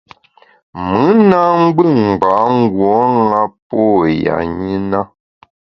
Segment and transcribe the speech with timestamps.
[0.87, 2.93] Mùn na ngbù ngbâ nguo
[3.31, 3.79] ṅa pô
[4.23, 4.99] ya ṅi na.